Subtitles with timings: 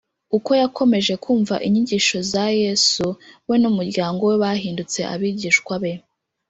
[0.37, 3.07] Uko yakomeje kumva inyigisho za Yesu,
[3.47, 5.93] we n’umuryango we bahindutse abigishwa be.